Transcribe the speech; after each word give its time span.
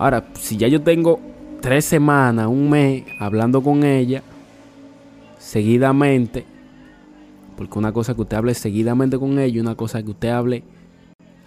Ahora, 0.00 0.24
si 0.32 0.56
ya 0.56 0.66
yo 0.66 0.80
tengo 0.80 1.20
tres 1.60 1.84
semanas, 1.84 2.46
un 2.46 2.70
mes 2.70 3.04
hablando 3.18 3.62
con 3.62 3.84
ella 3.84 4.22
seguidamente, 5.38 6.46
porque 7.54 7.78
una 7.78 7.92
cosa 7.92 8.14
que 8.14 8.22
usted 8.22 8.38
hable 8.38 8.54
seguidamente 8.54 9.18
con 9.18 9.38
ella, 9.38 9.60
una 9.60 9.74
cosa 9.74 10.02
que 10.02 10.12
usted 10.12 10.30
hable, 10.30 10.64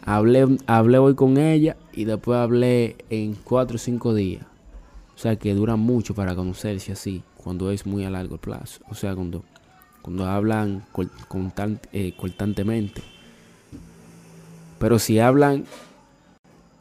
hablé, 0.05 0.55
hablé 0.67 0.99
hoy 0.99 1.15
con 1.15 1.39
ella 1.39 1.77
y 1.93 2.05
después 2.05 2.37
hablé 2.37 2.97
en 3.09 3.33
cuatro 3.33 3.77
o 3.77 3.79
cinco 3.79 4.13
días. 4.13 4.45
O 5.15 5.17
sea 5.17 5.35
que 5.35 5.55
dura 5.55 5.75
mucho 5.75 6.13
para 6.13 6.35
conocerse 6.35 6.91
así, 6.91 7.23
cuando 7.35 7.71
es 7.71 7.87
muy 7.87 8.05
a 8.05 8.11
largo 8.11 8.37
plazo. 8.37 8.81
O 8.87 8.93
sea, 8.93 9.15
cuando, 9.15 9.43
cuando 10.03 10.27
hablan 10.27 10.85
eh, 11.91 12.13
constantemente. 12.15 13.01
Pero 14.77 14.99
si 14.99 15.17
hablan 15.17 15.65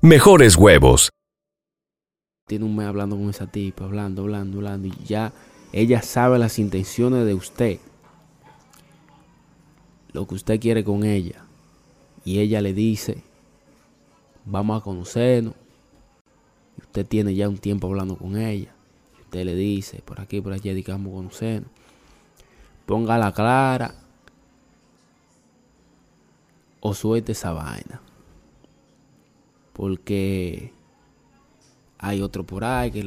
mejores 0.00 0.56
huevos. 0.56 1.10
Tiene 2.46 2.64
un 2.64 2.76
mes 2.76 2.86
hablando 2.86 3.16
con 3.16 3.28
esa 3.30 3.46
tipa, 3.46 3.84
hablando, 3.84 4.22
hablando, 4.22 4.58
hablando, 4.58 4.88
y 4.88 4.94
ya 5.04 5.32
ella 5.72 6.02
sabe 6.02 6.38
las 6.38 6.58
intenciones 6.58 7.26
de 7.26 7.34
usted. 7.34 7.78
Lo 10.12 10.26
que 10.26 10.34
usted 10.34 10.60
quiere 10.60 10.84
con 10.84 11.04
ella. 11.04 11.44
Y 12.24 12.38
ella 12.38 12.60
le 12.60 12.72
dice, 12.72 13.22
vamos 14.44 14.80
a 14.80 14.84
conocernos. 14.84 15.54
Usted 16.78 17.06
tiene 17.06 17.34
ya 17.34 17.48
un 17.48 17.58
tiempo 17.58 17.88
hablando 17.88 18.16
con 18.16 18.36
ella. 18.36 18.72
Usted 19.20 19.44
le 19.44 19.54
dice, 19.54 20.02
por 20.04 20.20
aquí, 20.20 20.40
por 20.40 20.52
allá, 20.52 20.72
digamos 20.72 21.12
conocernos. 21.12 21.70
Ponga 22.86 23.18
la 23.18 23.32
clara. 23.32 23.94
O 26.80 26.94
suelte 26.94 27.32
esa 27.32 27.52
vaina 27.52 28.00
porque 29.76 30.72
hay 31.98 32.22
otro 32.22 32.44
por 32.44 32.64
ahí 32.64 32.90
que 32.90 33.06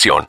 información. 0.05 0.27